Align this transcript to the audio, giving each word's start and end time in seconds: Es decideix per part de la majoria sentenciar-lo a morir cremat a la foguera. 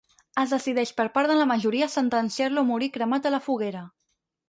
Es 0.43 0.53
decideix 0.55 0.93
per 1.01 1.05
part 1.17 1.31
de 1.33 1.35
la 1.43 1.47
majoria 1.53 1.91
sentenciar-lo 1.99 2.65
a 2.67 2.71
morir 2.73 2.91
cremat 2.99 3.29
a 3.33 3.37
la 3.39 3.45
foguera. 3.51 3.89